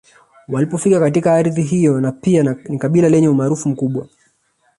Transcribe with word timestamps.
Walipofika 0.47 0.99
katika 0.99 1.33
ardhi 1.35 1.61
hiyo 1.63 2.01
na 2.01 2.11
pia 2.11 2.57
ni 2.69 2.77
kabila 2.79 3.09
lenye 3.09 3.29
umaarufu 3.29 3.69
mkubwa 3.69 4.07